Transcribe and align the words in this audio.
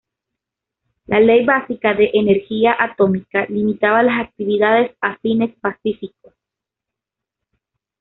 La 1.05 1.19
Ley 1.19 1.45
Básica 1.45 1.93
de 1.93 2.09
Energía 2.11 2.75
Atómica 2.79 3.45
limitaba 3.45 4.01
las 4.01 4.19
actividades 4.25 4.89
a 4.99 5.15
fines 5.19 5.53
pacíficos. 5.59 6.33